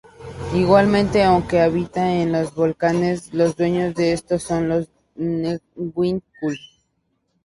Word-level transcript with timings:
Igualmente, 0.55 1.21
aunque 1.23 1.61
habita 1.61 2.11
en 2.15 2.31
los 2.31 2.55
volcanes, 2.55 3.31
los 3.35 3.55
dueños 3.55 3.93
de 3.93 4.13
estos 4.13 4.41
son 4.41 4.67
los 4.67 4.87
Ngen-winkul. 5.15 6.57